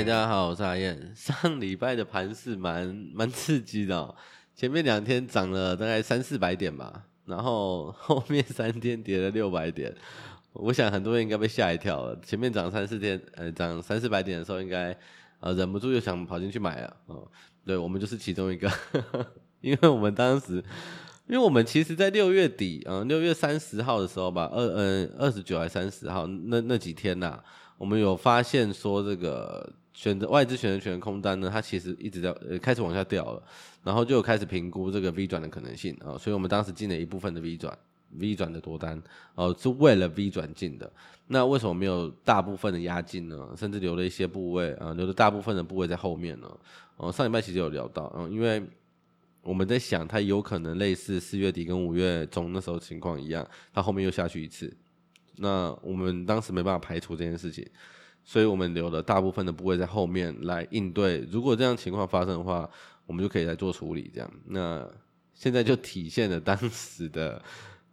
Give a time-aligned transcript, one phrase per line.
[0.00, 1.12] 大家好，我是阿燕。
[1.14, 4.14] 上礼拜的盘是蛮蛮刺激的，
[4.56, 9.94] 前面两天涨了大概三四百点吧，然后后面三天跌了六百点。
[10.54, 12.18] 我想很多人应该被吓一跳了。
[12.24, 14.96] 前面涨三四天，呃，涨三四百点的时候，应该
[15.40, 16.96] 呃忍不住又想跑进去买了。
[17.04, 17.30] 哦，
[17.66, 18.72] 对，我们就是其中一个，
[19.60, 20.64] 因为我们当时，
[21.26, 27.38] 因为我们其实在六月底，嗯、六月三十号的时候吧，二嗯二十九还三十号那那几天呐、
[27.80, 33.42] 我们有发现说这个选择外资选择权空单呢，它其实一直在呃开始往下掉了，
[33.82, 37.76] 然后就有开始评估这个 V 转的可能性啊、所以我们当时进了一部分的 V 转。
[38.18, 39.00] V 转的多单
[39.36, 40.92] 哦、是为了 V 转进的。
[41.28, 43.54] 那为什么没有大部分的压进呢？
[43.56, 46.50] 甚至留了一些部位啊、留了大部分的部位在后面呢？
[46.96, 48.60] 哦、上礼拜其实有聊到，嗯、因为
[49.42, 54.76] 我们在想，它有可能类似四月底跟五月中那时候情况一样，它后面又下去一次。
[55.36, 57.66] 那我们当时没办法排除这件事情，
[58.24, 61.26] 所以我们留了大部分的部位在后面来应对。
[61.30, 62.68] 如果这样情况发生的话，
[63.06, 64.10] 我们就可以来做处理。
[64.14, 64.88] 这样，那
[65.34, 67.42] 现在就体现了当时的。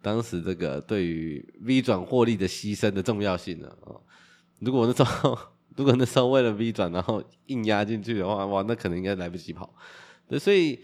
[0.00, 3.68] 当时这个对于 V 转获利的牺牲的重要性了？
[3.84, 3.98] 啊，
[4.60, 5.36] 如果那时候
[5.74, 9.74] 如果那时候为了 V 转然后硬压进去的话，哇，那可能应该来不及跑。
[10.28, 10.78] 对，所以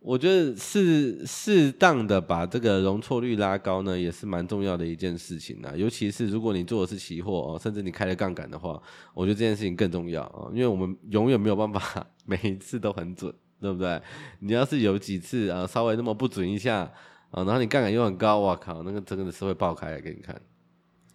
[0.00, 5.72] 我觉得适适当的把这个容错率拉高呢，也是蛮重要的一件事情啊。
[5.76, 8.82] 尤其是如果你做的是期货哦，甚至你开了杠杆的话，
[9.14, 14.00] 我觉得这件事情更重要啊，因为我们永远没有办法 每一次都很准，对不对？
[14.38, 16.90] 你要是有几次啊稍微那么不准一下。
[17.30, 20.34] 啊，然后你杠杆又很高，哇靠，那个真的是会爆开来给你看，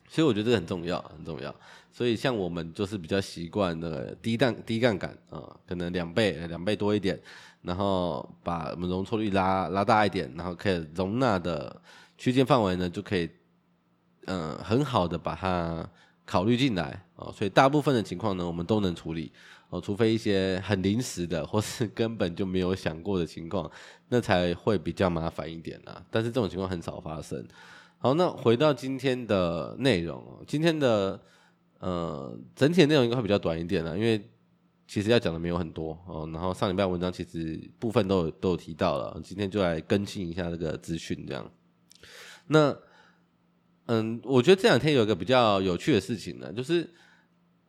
[0.08, 1.54] 所以我觉得这个很重要，很重要。
[1.96, 7.18] 所以像我们就是比较习惯那个低杠低杠杆啊，可能两倍两倍多一点，
[7.62, 11.82] 然后把我们容错率拉拉大一点，然后可以容纳的
[12.18, 13.30] 区间范围呢，就可以
[14.26, 15.90] 嗯、很好的把它
[16.26, 17.32] 考虑进来啊。
[17.32, 19.32] 所以大部分的情况呢，我们都能处理。
[19.70, 23.72] 哦，除非一些很临时的， 或是根本就没有想过的情况，
[24.10, 26.04] 那才会比较麻烦一点啦。
[26.12, 27.48] 但是这种情况很少发生。
[28.00, 31.20] 好，那回到今天的内容，今天的
[31.80, 34.22] 呃整体的内容应该会比较短一点啦，因为
[34.88, 36.30] 其实要讲的没有很多哦。
[36.34, 41.52] 然后上礼拜文章其实部分都有都有提到了，今天就来更新一下这个资讯，这样。
[42.48, 42.76] 那
[43.88, 46.90] 嗯，我觉得这两天有一个比较有趣的事情呢，就是。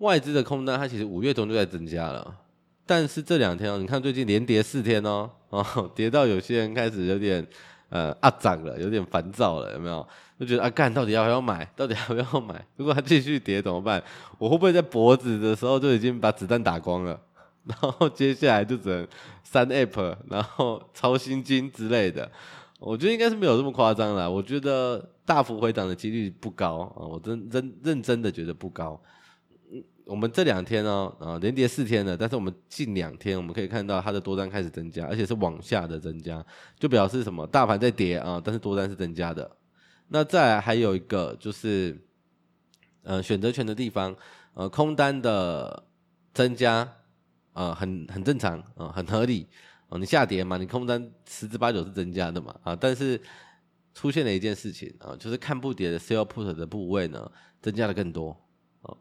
[0.01, 2.37] 外资的空单，它其实五月中就在增加了，
[2.85, 7.47] 但是这两天哦，你看最近连跌四天哦，哦，跌到有些人开始有点
[7.89, 10.07] 呃啊涨了，有点烦躁了，有没有？
[10.39, 11.65] 就觉得啊干，到底要不要买？
[11.77, 12.65] 到底要不要买？
[12.77, 14.03] 如果它继续跌怎么办？
[14.39, 17.19] 我会不会在脖子的时候就已经把子弹打光了？
[17.65, 19.07] 然后接下来就只能
[19.43, 22.31] 删 app，然后抄心经之类的？
[22.79, 24.29] 我觉得应该是没有这么夸张啦。
[24.29, 29.01] 我觉得大幅回档的几率不高啊，我真真认真的觉得不高。
[30.07, 36.45] 我们这两天呢，啊，连跌四天了，但是我们近两天我们可以看到它的多单开始增加，而且是往下的增加，
[36.79, 37.45] 就表示什么？
[37.49, 39.51] 大盘在跌啊，但是多单是增加的。
[40.07, 42.01] 那再来还有一个就是，
[43.03, 44.15] 呃，选择权的地方，
[44.55, 45.85] 呃，空单的
[46.33, 46.89] 增加，
[47.55, 49.49] 呃，很很正常啊，很合理
[49.89, 49.99] 啊。
[49.99, 53.21] 你下跌嘛，你空单十之八九是增加的嘛，啊，但是
[53.93, 57.29] 出现了一件事情啊，就是看不跌的 sell put 的部位呢，
[57.61, 58.41] 增加的更多。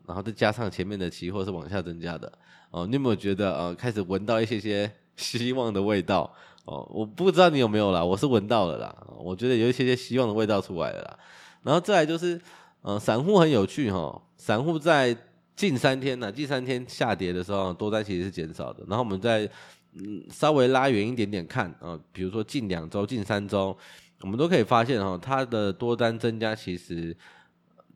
[0.07, 2.31] 然后再加上前面的期货是往下增加的
[2.71, 6.31] 哦，你有没有觉得呃开始闻到一些些 希望的味道
[6.65, 6.87] 哦？
[6.93, 11.19] 我不知道你有没有啦，我是闻到了啦，我觉得有一些些希望的味道出来了啦。
[11.63, 12.39] 然后再来就是
[12.81, 15.15] 呃散户很有趣哈，散户在
[15.55, 18.83] 近三天呢，近三天下跌的时候多单其实是减少的。
[18.87, 19.49] 然后我们再
[19.93, 23.77] 嗯稍微拉远一点点看啊，比如说近两周、近三周，
[24.21, 27.15] 我们都可以发现哈，它的多单增加其实。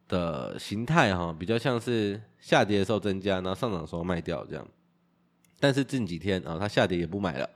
[0.09, 4.67] 的形态哈，比较像是下跌的时候增加，然后上涨的时候卖掉这样。
[5.61, 7.49] 但是近几天啊，它下跌也不买了，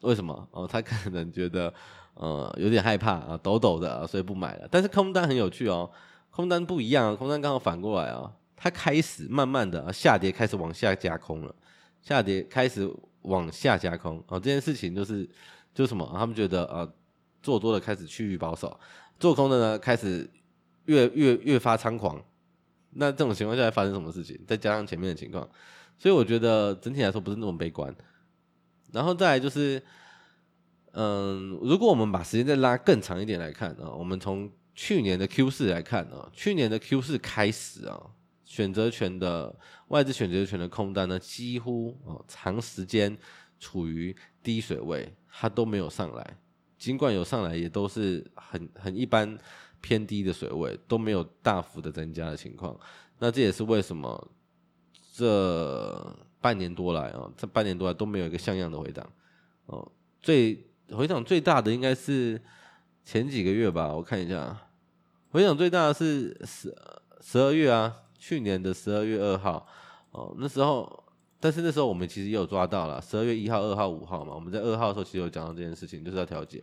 [0.00, 0.48] 为什么？
[0.50, 1.72] 哦，他可能觉得
[2.14, 4.68] 呃有点害怕啊，抖抖的啊，所以不买了。
[4.70, 5.90] 但是空单很有趣哦，
[6.30, 11.54] 空单不一样，空单刚好反过来啊，它开始慢慢的下跌，开始往下加空了，
[12.02, 12.90] 下跌开始
[13.22, 15.24] 往下加空啊，这件事情就是
[15.72, 16.10] 就是什么？
[16.18, 16.88] 他们觉得啊，
[17.42, 18.76] 做多的开始趋于保守，
[19.18, 20.28] 做空的呢开始。
[20.90, 22.20] 越越越发猖狂，
[22.94, 24.36] 那这种情况下会发生什么事情？
[24.44, 25.48] 再加上前面的情况，
[25.96, 27.94] 所以我觉得整体来说不是那么悲观。
[28.92, 29.80] 然后再来就是，
[30.92, 38.10] 嗯，如果我们把时间再拉更长一点来看啊，我们从去年的 Q 四来看啊，去年的 Q 四开始啊，
[38.44, 39.54] 选择权的
[39.88, 43.16] 外资选择权的空单呢，几乎啊长时间
[43.60, 46.36] 处于低水位，它都没有上来，
[46.76, 49.38] 尽管有上来，也都是很很一般。
[49.80, 52.78] 偏低的水位都没有大幅的增加的情况，
[53.18, 54.30] 那这也是为什么
[55.12, 59.06] 这半年多来哦，这半年多来都没有一个像样的回档。
[59.66, 59.90] 哦。
[60.20, 62.40] 最回档最大的应该是
[63.04, 64.68] 前几个月吧，我看一下，
[65.30, 66.76] 回档最大的是十
[67.22, 69.66] 十二月啊，去年的十二月二号。
[70.10, 71.04] 哦，那时候，
[71.38, 76.60] 但是那时候我们其实也有抓到了，十二月一号、二号、五号嘛，我们在二号的时候其实有讲到这件事情，就是要调节。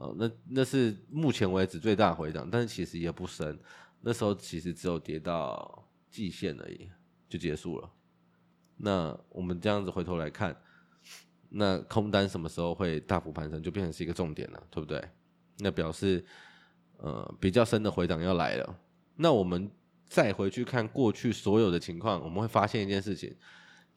[0.00, 0.14] 哦。
[0.18, 3.56] 那那是目前为止最大回档，但是其实也不深，
[4.00, 6.90] 那时候其实只有跌到季线而已，
[7.28, 7.90] 就结束了。
[8.76, 10.56] 那我们这样子回头来看，
[11.50, 15.02] 那空单什么时候会大幅攀升，就变成是一个重点了，对不对？
[15.58, 16.24] 那表示，
[16.96, 18.80] 呃，比较深的回档要来了。
[19.16, 19.70] 那我们
[20.06, 23.36] 再回去看过去所有的情况，我们会发现一件事情，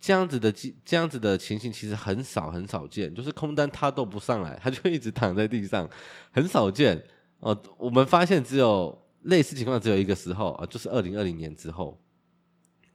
[0.03, 0.51] 这样子的
[0.83, 5.89] 这样子的情形其实很少很少见，就是空单它都不上来， 它就一直躺在地上，
[6.29, 7.01] 很少见
[7.39, 11.97] 哦、我们发现只有类似情况只有一个时候啊、就是二零二零年之后。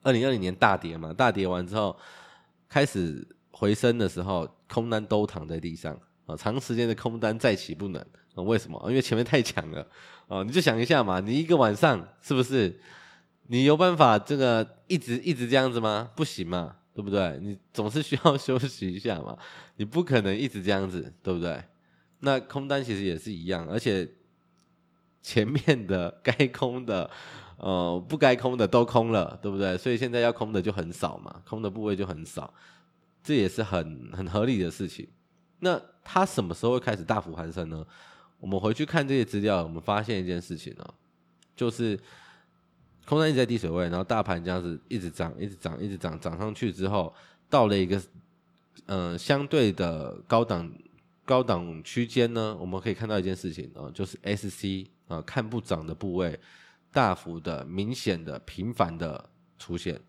[0.02, 1.94] 二零二零年大跌嘛，大跌完之后
[2.68, 8.00] 开始回升的时候，空单都躺在地上啊，长时间的空单再起不能
[8.34, 8.42] 啊？
[8.42, 8.78] 为什么？
[8.88, 9.86] 因为前面太强了
[10.28, 10.42] 啊！
[10.42, 12.78] 你就想一下嘛，你一个晚上是不是
[13.48, 16.10] 你有办法这个一直一直这样子吗？
[16.14, 17.38] 不行嘛，对不对？
[17.40, 19.38] 你总是需要 休息一下嘛，
[19.76, 21.62] 你不可能一直这样子，对不对？
[22.18, 24.08] 那空单其实也是一样，而且
[25.22, 27.08] 前面的该空的。
[27.58, 29.76] 呃，不该空的都空了，对不对？
[29.76, 32.54] 所以现在要空的就很少嘛，空的部位就很少，
[33.20, 35.08] 这也是很很合理的事情。
[35.58, 37.84] 那它什么时候会开始大幅攀升呢？
[38.38, 40.84] 我们回去看这些资料，我们发现一件事情呢、
[41.56, 41.98] 就是
[43.08, 47.14] 空单一直在低水位，然后大盘这样子一直涨，一直涨，一直涨，涨上去之后，
[47.48, 47.96] 到了一个
[48.84, 50.70] 嗯、呃、相对的高档
[51.24, 56.38] 高档区间呢，我们可以看到一件事情啊、就是 SC 啊、呃、看不涨的部位。
[56.90, 59.28] 大幅的、明显的、频繁的
[59.58, 60.00] 出现，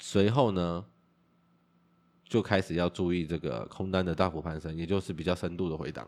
[0.00, 0.84] 随后呢，
[2.24, 6.06] 就开始要注意这个空单的大幅攀升，也就是比较深度的回档。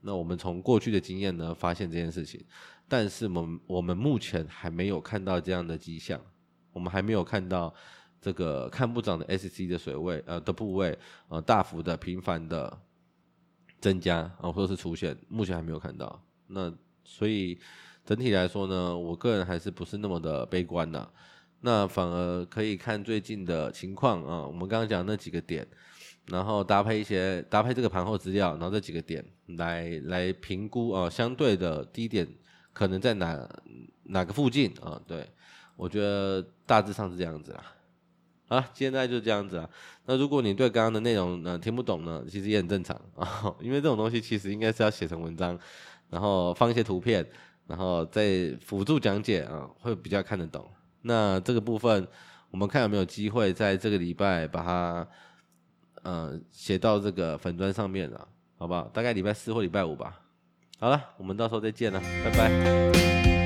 [0.00, 2.42] 那我们从过去的经验呢，发现这件事情，
[2.90, 6.20] 但是我们我们目前还没有看到这样的迹象，
[6.72, 7.72] 我们还没有看到
[8.20, 10.98] 这个看不涨的 SC 的水位呃的部位
[11.28, 12.78] 呃大幅的、频繁的
[13.80, 16.22] 增加啊，或者是出现，目前还没有看到。
[16.48, 16.70] 那
[17.04, 17.58] 所以。
[18.02, 21.08] 整体来说呢，我个人还是不是那么的悲观的，
[21.60, 24.44] 那反而可以看最近的情况啊。
[24.44, 25.64] 我们刚刚讲那几个点，
[26.26, 29.24] 然后搭配一些搭配这个盘后资料，然后这几个点
[29.58, 32.26] 来来评估啊，相对的低点
[32.72, 33.48] 可能在哪
[34.04, 35.00] 哪个附近啊？
[35.06, 35.28] 对，
[35.76, 37.64] 我觉得大致上是这样子啦。
[38.48, 39.68] 啊，现在就这样子啊。
[40.06, 45.58] 那如果你对刚刚的内容呢听不懂呢，其实也很正常啊， 因为这种东西其实应该是要写成文章，
[46.08, 47.26] 然后放一些图片。
[47.66, 50.68] 然后再辅助讲解啊，会比较看得懂。
[51.02, 52.04] 那这个部分，
[52.50, 55.08] 我们看有没有机会在这个礼拜把它，
[56.02, 58.26] 呃，写到这个粉砖上面了，
[58.58, 58.88] 好不好？
[58.88, 60.20] 大概礼拜四或礼拜五吧。
[60.80, 63.39] 好了，我们到时候再见了，拜拜。